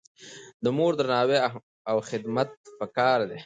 د 0.63 0.65
مور 0.77 0.93
درناوی 0.99 1.39
او 1.89 1.97
خدمت 2.09 2.49
پکار 2.79 3.19
دی. 3.29 3.39